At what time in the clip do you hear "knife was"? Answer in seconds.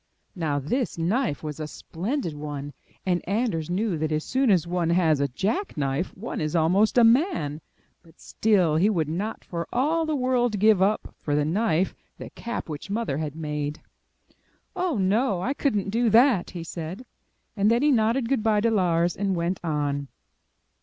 0.97-1.59